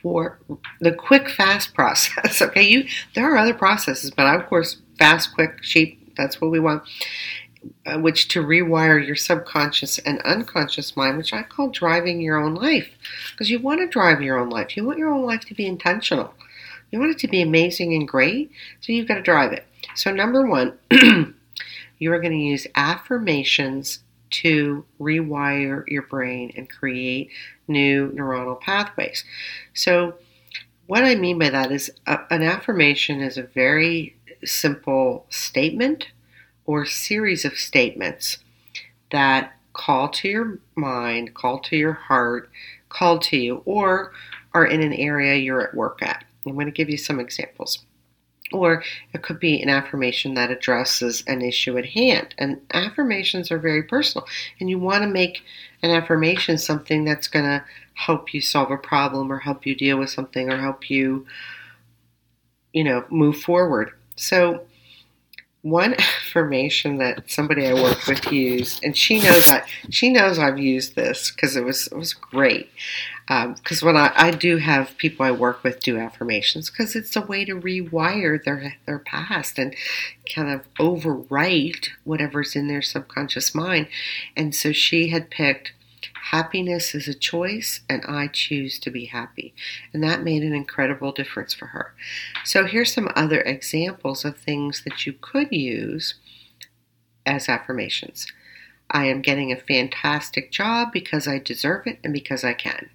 [0.00, 0.38] for
[0.80, 2.40] the quick fast process.
[2.40, 5.96] okay, you there are other processes, but of course, fast, quick, cheap.
[6.16, 6.82] That's what we want.
[7.84, 12.54] Uh, which to rewire your subconscious and unconscious mind, which I call driving your own
[12.54, 12.88] life,
[13.32, 14.76] because you want to drive your own life.
[14.76, 16.32] You want your own life to be intentional.
[16.90, 19.66] You want it to be amazing and great, so you've got to drive it.
[19.94, 20.78] So number one,
[21.98, 27.30] you are going to use affirmations to rewire your brain and create
[27.68, 29.24] new neuronal pathways.
[29.74, 30.14] So,
[30.86, 36.08] what I mean by that is a, an affirmation is a very simple statement
[36.70, 38.38] or series of statements
[39.10, 42.48] that call to your mind, call to your heart,
[42.88, 44.12] call to you, or
[44.54, 46.24] are in an area you're at work at.
[46.46, 47.84] I'm going to give you some examples.
[48.52, 52.36] Or it could be an affirmation that addresses an issue at hand.
[52.38, 54.24] And affirmations are very personal.
[54.60, 55.42] And you want to make
[55.82, 59.98] an affirmation something that's going to help you solve a problem or help you deal
[59.98, 61.26] with something or help you,
[62.72, 63.90] you know, move forward.
[64.14, 64.66] So
[65.62, 70.58] one affirmation that somebody I work with used, and she knows that she knows I've
[70.58, 72.70] used this because it was it was great.
[73.28, 77.14] Because um, when I, I do have people I work with do affirmations because it's
[77.14, 79.74] a way to rewire their their past and
[80.32, 83.86] kind of overwrite whatever's in their subconscious mind.
[84.36, 85.72] And so she had picked
[86.30, 89.52] Happiness is a choice, and I choose to be happy.
[89.92, 91.92] And that made an incredible difference for her.
[92.44, 96.14] So, here's some other examples of things that you could use
[97.26, 98.28] as affirmations
[98.88, 102.90] I am getting a fantastic job because I deserve it and because I can.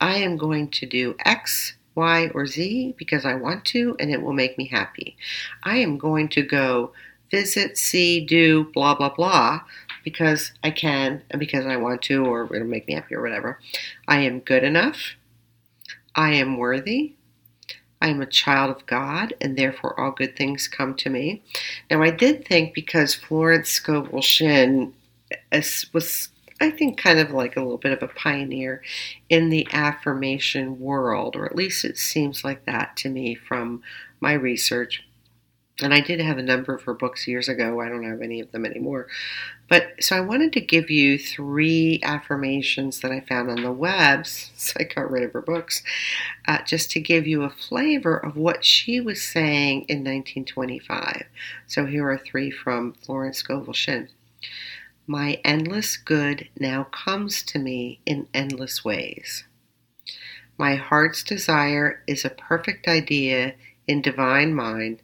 [0.00, 4.22] I am going to do X, Y, or Z because I want to and it
[4.22, 5.16] will make me happy.
[5.64, 6.92] I am going to go
[7.28, 9.62] visit, see, do, blah, blah, blah
[10.08, 13.58] because I can and because I want to, or it'll make me happy or whatever.
[14.06, 15.16] I am good enough.
[16.14, 17.14] I am worthy.
[18.00, 21.42] I am a child of God, and therefore all good things come to me.
[21.90, 24.94] Now, I did think because Florence Scovel Shinn
[25.92, 28.82] was, I think, kind of like a little bit of a pioneer
[29.28, 33.82] in the affirmation world, or at least it seems like that to me from
[34.20, 35.04] my research.
[35.82, 37.80] And I did have a number of her books years ago.
[37.80, 39.06] I don't have any of them anymore.
[39.68, 44.26] But so I wanted to give you three affirmations that I found on the web,
[44.26, 45.82] so I got rid of her books,
[46.46, 51.24] uh, just to give you a flavor of what she was saying in 1925.
[51.66, 54.08] So here are three from Florence Scovel Shinn.
[55.06, 59.44] My endless good now comes to me in endless ways.
[60.58, 63.54] My heart's desire is a perfect idea
[63.86, 65.00] in divine mind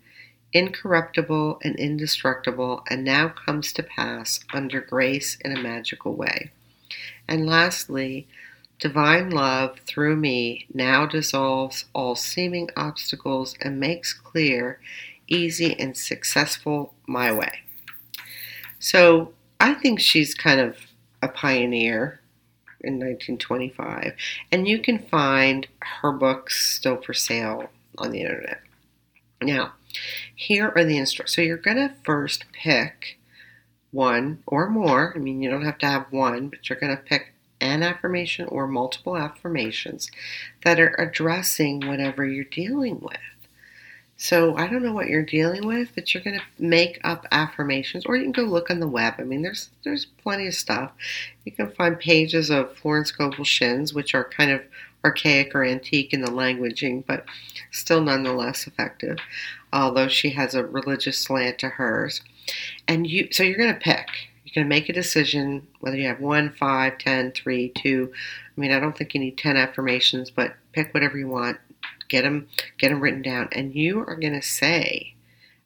[0.54, 6.52] incorruptible and indestructible, and now comes to pass under grace in a magical way.
[7.28, 8.26] And lastly,
[8.78, 14.80] divine love through me now dissolves all seeming obstacles and makes clear,
[15.26, 17.60] easy, and successful my way.
[18.78, 20.76] So I think she's kind of
[21.22, 22.20] a pioneer
[22.80, 24.14] in 1925,
[24.52, 28.60] and you can find her books still for sale on the internet.
[29.40, 29.72] Now,
[30.34, 31.34] here are the instructions.
[31.34, 33.18] So you're going to first pick
[33.90, 35.12] one or more.
[35.14, 38.46] I mean, you don't have to have one, but you're going to pick an affirmation
[38.48, 40.10] or multiple affirmations
[40.64, 43.18] that are addressing whatever you're dealing with.
[44.16, 48.06] So I don't know what you're dealing with, but you're going to make up affirmations,
[48.06, 49.14] or you can go look on the web.
[49.18, 50.92] I mean, there's there's plenty of stuff.
[51.44, 54.62] You can find pages of Florence Scovel Shinn's, which are kind of
[55.04, 57.24] archaic or antique in the languaging, but
[57.70, 59.18] still nonetheless effective,
[59.74, 62.22] although she has a religious slant to hers.
[62.86, 64.06] And you, so you're going to pick.
[64.44, 68.12] You're to make a decision whether you have one, five, ten, three, two.
[68.56, 71.58] I mean, I don't think you need ten affirmations, but pick whatever you want.
[72.08, 75.14] Get them, get them written down, and you are going to say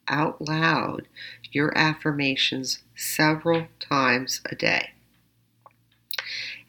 [0.07, 1.07] out loud
[1.51, 4.91] your affirmations several times a day.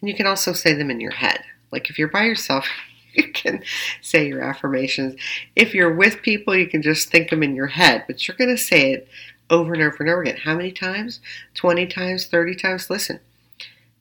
[0.01, 1.43] And you can also say them in your head.
[1.71, 2.67] Like if you're by yourself,
[3.15, 3.63] you can
[4.01, 5.21] say your affirmations.
[5.57, 8.55] If you're with people, you can just think them in your head, but you're going
[8.55, 9.09] to say it
[9.49, 10.37] over and over and over again.
[10.37, 11.21] How many times?
[11.55, 12.89] 20 times, 30 times?
[12.91, 13.21] Listen,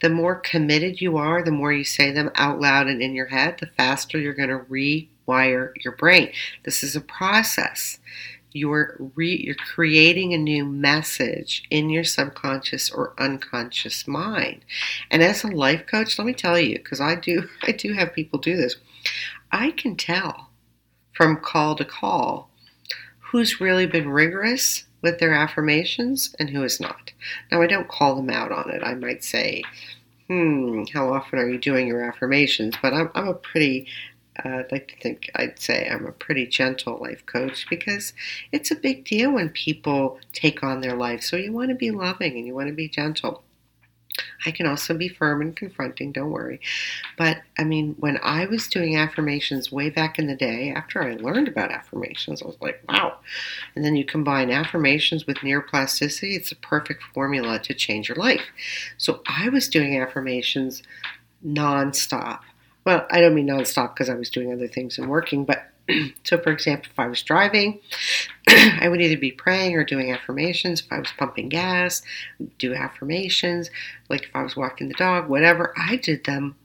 [0.01, 3.28] the more committed you are, the more you say them out loud and in your
[3.28, 6.32] head, the faster you're going to rewire your brain.
[6.64, 7.99] This is a process.
[8.51, 14.66] you're re, you're creating a new message in your subconscious or unconscious mind.
[15.12, 18.14] And as a life coach, let me tell you, because I do I do have
[18.14, 18.76] people do this,
[19.52, 20.50] I can tell
[21.14, 22.50] from call to call
[23.20, 27.12] who's really been rigorous with their affirmations and who is not.
[27.52, 28.82] Now I don't call them out on it.
[28.84, 29.64] I might say,
[30.28, 32.76] hmm, how often are you doing your affirmations?
[32.82, 33.88] But I'm, I'm a pretty
[34.43, 38.14] uh, I'd like to think I'd say I'm a pretty gentle life coach because
[38.52, 41.24] it's a big deal when people take on their life.
[41.24, 43.43] So you want to be loving and you want to be gentle.
[44.45, 46.59] I can also be firm and confronting, don't worry.
[47.17, 51.15] But I mean, when I was doing affirmations way back in the day, after I
[51.15, 53.17] learned about affirmations, I was like, wow.
[53.76, 58.45] And then you combine affirmations with neuroplasticity, it's a perfect formula to change your life.
[58.97, 60.84] So I was doing affirmations
[61.45, 62.39] nonstop
[62.86, 65.68] well, I don't mean nonstop because I was doing other things and working, but
[66.24, 67.80] so for example, if I was driving,
[68.48, 70.82] I would either be praying or doing affirmations.
[70.82, 72.02] If I was pumping gas,
[72.58, 73.70] do affirmations.
[74.10, 76.56] Like if I was walking the dog, whatever, I did them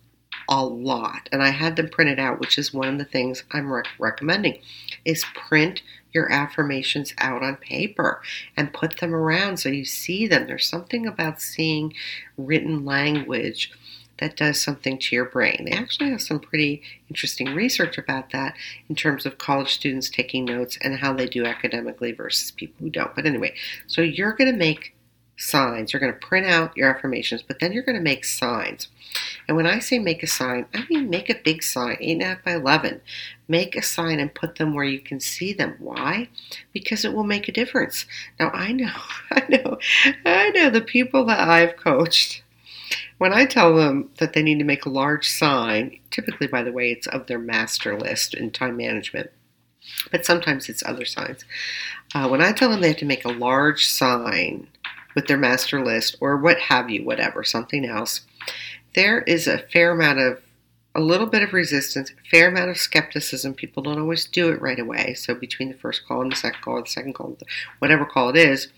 [0.49, 3.73] a lot and i had them printed out which is one of the things i'm
[3.73, 4.59] rec- recommending
[5.05, 8.21] is print your affirmations out on paper
[8.57, 11.93] and put them around so you see them there's something about seeing
[12.37, 13.73] written language
[14.19, 15.65] that does something to your brain.
[15.65, 18.55] They actually have some pretty interesting research about that
[18.89, 22.91] in terms of college students taking notes and how they do academically versus people who
[22.91, 23.15] don't.
[23.15, 23.55] But anyway,
[23.87, 24.95] so you're going to make
[25.37, 25.93] signs.
[25.93, 28.89] You're going to print out your affirmations, but then you're going to make signs.
[29.49, 32.55] And when I say make a sign, I mean make a big sign, 8.5 by
[32.55, 33.01] 11.
[33.49, 35.77] Make a sign and put them where you can see them.
[35.79, 36.29] Why?
[36.73, 38.07] Because it will make a difference.
[38.39, 38.93] Now, I know,
[39.31, 39.79] I know,
[40.25, 42.44] I know the people that I've coached
[43.19, 46.73] when I tell them that they need to make a large sign, typically, by the
[46.73, 49.31] way, it's of their master list in time management,
[50.11, 51.45] but sometimes it's other signs.
[52.15, 54.69] Uh, when I tell them they have to make a large sign
[55.15, 58.23] with their master list or what have you, whatever, something else,
[58.95, 60.41] there is a fair amount of
[60.95, 63.53] a little bit of resistance, fair amount of skepticism.
[63.55, 65.15] People don't always do it right away.
[65.15, 67.37] So between the first call and the second call, or the second call,
[67.81, 68.69] whatever call it is,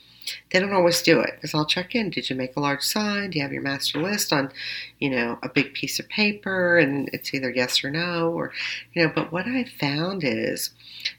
[0.51, 2.11] they don't always do it because I'll check in.
[2.11, 3.31] Did you make a large sign?
[3.31, 4.51] Do you have your master list on,
[4.99, 6.79] you know, a big piece of paper?
[6.79, 8.53] And it's either yes or no, or,
[8.93, 10.70] you know, but what I found is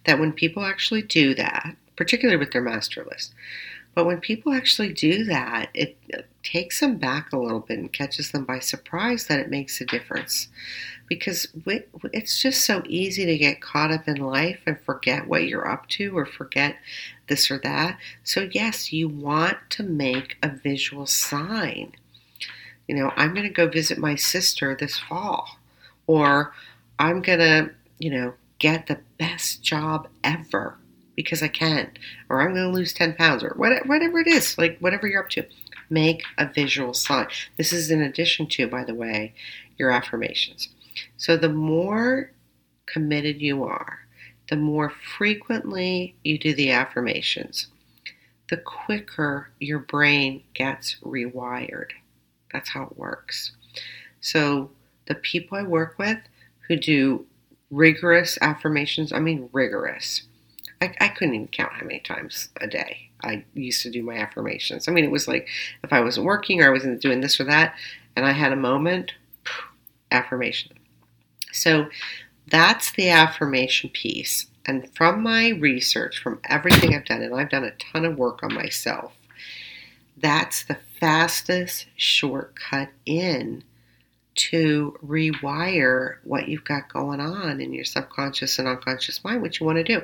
[0.05, 3.34] that when people actually do that, particularly with their master list,
[3.97, 5.97] but when people actually do that, it
[6.43, 9.86] takes them back a little bit and catches them by surprise that it makes a
[9.86, 10.49] difference
[11.08, 11.47] because
[12.14, 15.88] it's just so easy to get caught up in life and forget what you're up
[15.89, 16.76] to or forget
[17.28, 17.98] this or that.
[18.24, 21.94] So, yes, you want to make a visual sign.
[22.88, 25.60] You know, I'm going to go visit my sister this fall,
[26.08, 26.54] or
[27.00, 30.78] I'm going to, you know, get the best job ever
[31.16, 31.92] because I can,
[32.30, 35.30] or I'm going to lose 10 pounds, or whatever it is, like whatever you're up
[35.32, 35.46] to.
[35.90, 37.28] Make a visual sign.
[37.56, 39.34] This is in addition to, by the way,
[39.78, 40.70] your affirmations.
[41.16, 42.32] So the more
[42.86, 44.00] committed you are,
[44.50, 47.68] the more frequently you do the affirmations,
[48.50, 51.91] the quicker your brain gets rewired.
[52.54, 53.52] That's how it works.
[54.22, 54.72] So
[55.08, 56.20] the people I work with
[56.68, 57.26] who do
[57.70, 60.24] rigorous affirmations, I mean rigorous.
[60.82, 64.16] I, I couldn't even count how many times a day I used to do my
[64.16, 64.88] affirmations.
[64.88, 65.48] I mean, it was like
[65.84, 67.76] if I wasn't working or I wasn't doing this or that,
[68.16, 69.14] and I had a moment,
[70.12, 70.78] affirmation.
[71.52, 71.88] So
[72.50, 74.48] that's the affirmation piece.
[74.66, 78.43] And from my research, from everything I've done, and I've done a ton of work
[78.43, 79.14] on myself,
[80.18, 83.64] that's the fastest shortcut in
[84.36, 89.66] to rewire what you've got going on in your subconscious and unconscious mind, what you
[89.66, 90.02] want to do.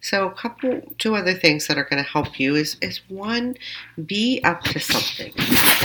[0.00, 3.56] So, a couple, two other things that are going to help you is is one,
[4.04, 5.32] be up to something,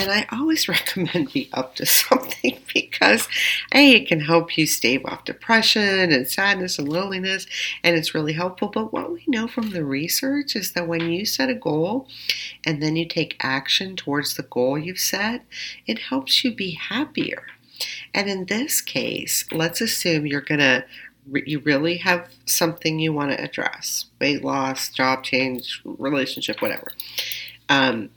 [0.01, 3.27] and I always recommend be up to something because
[3.73, 7.45] a it can help you stave off depression and sadness and loneliness,
[7.83, 8.69] and it's really helpful.
[8.69, 12.07] But what we know from the research is that when you set a goal
[12.63, 15.45] and then you take action towards the goal you've set,
[15.85, 17.43] it helps you be happier.
[18.13, 20.85] And in this case, let's assume you're going to
[21.45, 26.87] you really have something you want to address weight loss, job change, relationship, whatever.
[27.69, 28.09] Um,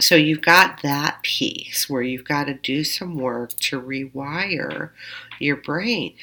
[0.00, 4.90] so you've got that piece where you've got to do some work to rewire
[5.38, 6.14] your brain.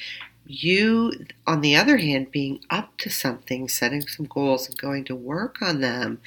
[0.47, 5.15] You, on the other hand, being up to something, setting some goals and going to
[5.15, 6.21] work on them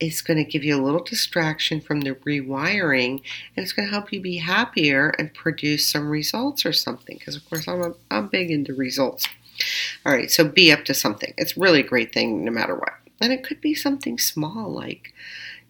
[0.00, 3.20] is going to give you a little distraction from the rewiring
[3.54, 7.18] and it's going to help you be happier and produce some results or something.
[7.18, 9.28] Because, of course, I'm, a, I'm big into results.
[10.06, 11.34] All right, so be up to something.
[11.36, 12.94] It's really a great thing no matter what.
[13.20, 15.12] And it could be something small like,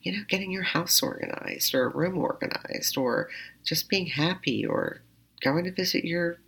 [0.09, 3.28] you know, getting your house organized or room organized or
[3.62, 5.02] just being happy or
[5.42, 6.38] going to visit your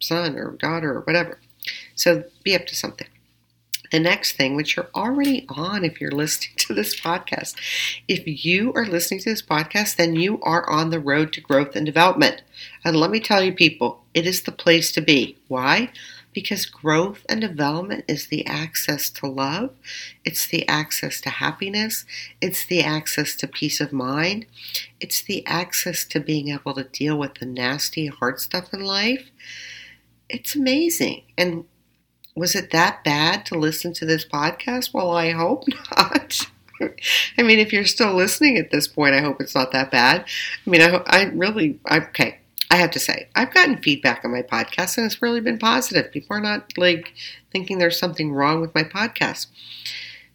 [0.00, 1.38] son or daughter or whatever.
[1.94, 3.08] So be up to something.
[3.90, 7.54] The next thing, which you're already on if you're listening to this podcast,
[8.06, 11.74] if you are listening to this podcast, then you are on the road to growth
[11.74, 12.42] and development.
[12.84, 15.38] And let me tell you, people, it is the place to be.
[15.48, 15.90] Why?
[16.32, 19.70] Because growth and development is the access to love,
[20.24, 22.04] it's the access to happiness,
[22.40, 24.46] it's the access to peace of mind,
[25.00, 29.30] it's the access to being able to deal with the nasty, hard stuff in life.
[30.28, 31.22] It's amazing.
[31.36, 31.64] And
[32.36, 34.94] was it that bad to listen to this podcast?
[34.94, 35.64] Well, I hope
[35.96, 36.46] not.
[37.38, 40.24] I mean, if you're still listening at this point, I hope it's not that bad.
[40.66, 42.38] I mean, I, I really, I, okay,
[42.70, 46.12] I have to say, I've gotten feedback on my podcast and it's really been positive.
[46.12, 47.12] People are not like
[47.50, 49.48] thinking there's something wrong with my podcast.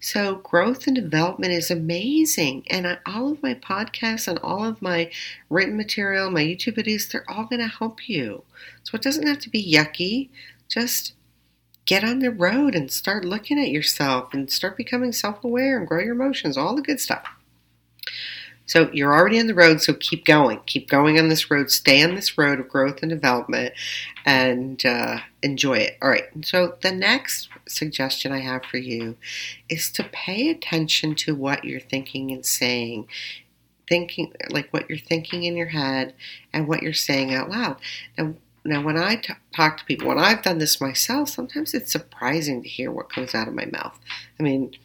[0.02, 2.66] So, growth and development is amazing.
[2.70, 5.10] And I, all of my podcasts and all of my
[5.50, 8.44] written material, my YouTube videos, they're all going to help you.
[8.84, 10.30] So, it doesn't have to be yucky.
[10.70, 11.14] Just
[11.86, 15.88] get on the road and start looking at yourself and start becoming self aware and
[15.88, 17.35] grow your emotions, all the good stuff.
[18.66, 20.60] So you're already on the road, so keep going.
[20.66, 21.70] Keep going on this road.
[21.70, 23.74] Stay on this road of growth and development
[24.26, 25.98] and uh, enjoy it.
[26.02, 26.26] All right.
[26.44, 29.18] So the next suggestion I have for you
[29.70, 33.08] is to pay attention to what you're thinking and saying.
[33.88, 36.16] Thinking like what you're thinking in your head
[36.52, 37.78] and what you're saying out loud.
[38.18, 38.34] Now,
[38.68, 42.64] now, when I t- talk to people, when I've done this myself, sometimes it's surprising
[42.64, 44.00] to hear what comes out of my mouth.
[44.40, 44.76] I mean,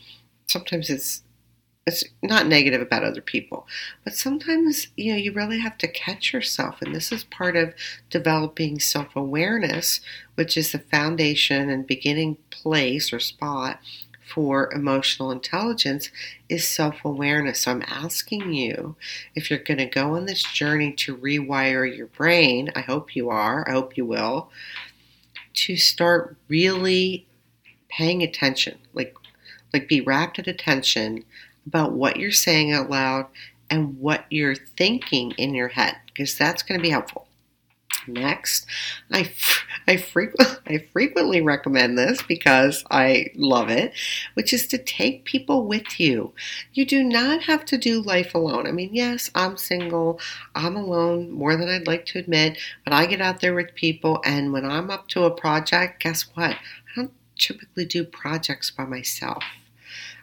[0.47, 1.23] sometimes it's
[1.91, 3.67] it's not negative about other people,
[4.05, 7.75] but sometimes you know you really have to catch yourself, and this is part of
[8.09, 10.01] developing self awareness,
[10.37, 13.81] which is the foundation and beginning place or spot
[14.31, 16.11] for emotional intelligence
[16.49, 17.61] is self awareness.
[17.63, 18.97] So I'm asking you
[19.35, 23.29] if you're going to go on this journey to rewire your brain, I hope you
[23.31, 24.51] are, I hope you will,
[25.55, 27.27] to start really
[27.89, 29.15] paying attention, like
[29.73, 31.25] like be rapt at attention
[31.67, 33.27] about what you're saying out loud
[33.71, 37.27] and what you're thinking in your head because that's going to be helpful.
[38.07, 38.67] Next,
[39.13, 39.31] I,
[39.87, 43.93] I, frequent, I frequently recommend this because I love it,
[44.35, 46.33] which is to take people with you.
[46.73, 48.67] You do not have to do life alone.
[48.67, 50.19] I mean, yes, I'm single,
[50.55, 54.21] I'm alone more than I'd like to admit, but I get out there with people,
[54.25, 56.53] and when I'm up to a project, guess what?
[56.53, 59.43] I don't typically do projects by myself.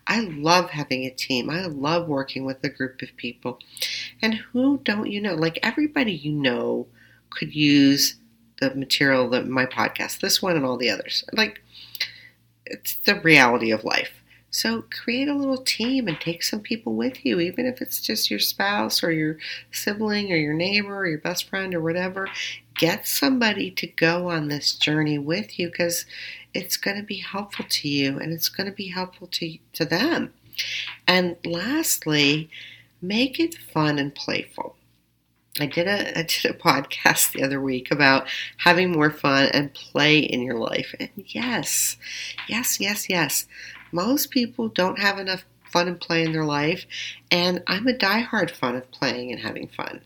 [0.08, 1.50] I love having a team.
[1.50, 3.60] I love working with a group of people.
[4.22, 5.36] And who don't you know?
[5.36, 6.88] Like everybody you know
[7.30, 8.16] could use
[8.60, 11.24] the material that my podcast, this one and all the others.
[11.34, 11.62] Like
[12.66, 14.12] it's the reality of life.
[14.50, 18.32] So create a little team and take some people with you, even if it's just
[18.32, 19.38] your spouse or your
[19.72, 22.30] sibling or your neighbor or your best friend or whatever.
[22.76, 26.06] Get somebody to go on this journey with you because
[26.58, 29.86] it's going to be helpful to you and it's going to be helpful to, to
[29.86, 30.34] them.
[31.08, 32.50] And lastly,
[33.02, 34.76] make it fun and playful.
[35.60, 38.28] I did a I did a podcast the other week about
[38.58, 40.94] having more fun and play in your life.
[41.00, 41.98] And yes,
[42.48, 43.48] yes, yes, yes.
[43.92, 46.86] Most people don't have enough fun and play in their life,
[47.32, 50.02] and I'm a diehard fan of playing and having fun.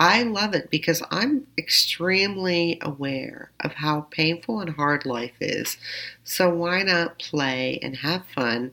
[0.00, 5.76] I love it because I'm extremely aware of how painful and hard life is.
[6.24, 8.72] So why not play and have fun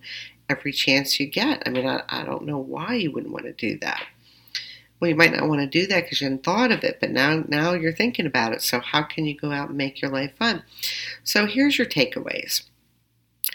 [0.49, 1.61] every chance you get?
[1.65, 4.01] I mean, I, I don't know why you wouldn't want to do that
[4.99, 7.11] well, you might not want to do that because you hadn't thought of it, but
[7.11, 8.61] now now you're thinking about it.
[8.61, 10.63] So how can you go out and make your life fun?
[11.23, 12.63] So here's your takeaways.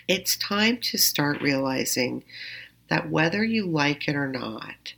[0.09, 2.25] It's time to start realizing
[2.89, 4.95] that whether you like it or not,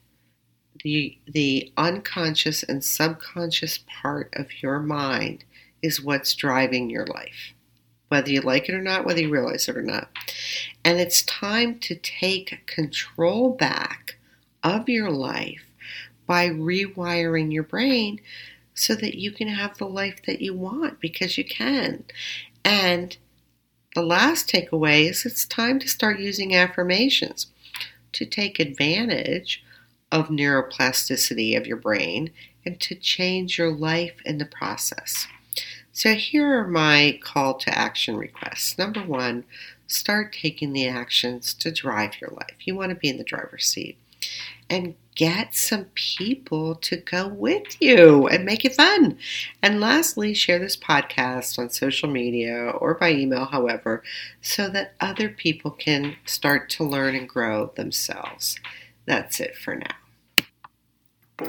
[0.84, 5.42] the the unconscious and subconscious part of your mind
[5.82, 7.54] is what's driving your life.
[8.08, 10.10] Whether you like it or not, whether you realize it or not.
[10.84, 14.16] And it's time to take control back
[14.62, 15.64] of your life
[16.26, 18.20] by rewiring your brain
[18.74, 22.04] so that you can have the life that you want because you can.
[22.64, 23.16] And
[23.94, 27.46] the last takeaway is it's time to start using affirmations
[28.12, 29.63] to take advantage
[30.14, 32.30] of neuroplasticity of your brain
[32.64, 35.26] and to change your life in the process.
[35.92, 38.78] So, here are my call to action requests.
[38.78, 39.44] Number one,
[39.86, 42.56] start taking the actions to drive your life.
[42.64, 43.98] You want to be in the driver's seat.
[44.70, 49.16] and get some people to go with you and make it fun.
[49.62, 54.02] And lastly, share this podcast on social media or by email, however,
[54.42, 58.58] so that other people can start to learn and grow themselves.
[59.06, 59.94] That's it for now.
[61.36, 61.48] I'm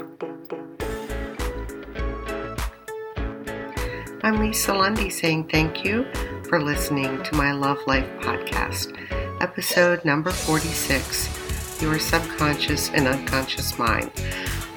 [4.40, 6.04] Lisa Lundy saying thank you
[6.48, 8.98] for listening to my Love Life podcast,
[9.40, 14.10] episode number 46 your subconscious and unconscious mind.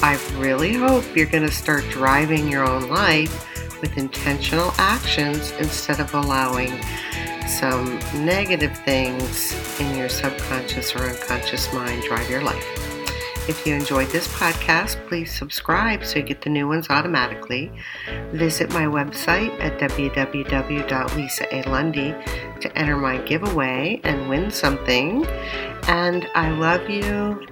[0.02, 6.00] I really hope you're going to start driving your own life with intentional actions instead
[6.00, 6.80] of allowing
[7.48, 12.89] some negative things in your subconscious or unconscious mind drive your life.
[13.50, 17.72] If you enjoyed this podcast, please subscribe so you get the new ones automatically.
[18.32, 25.26] Visit my website at www.lisaalundy to enter my giveaway and win something.
[25.88, 27.48] And I love you.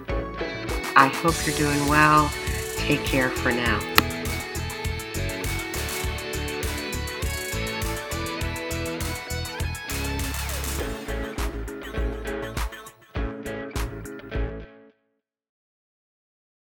[0.95, 2.31] I hope you're doing well.
[2.77, 3.79] Take care for now.